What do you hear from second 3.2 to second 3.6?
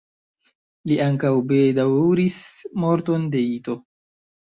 de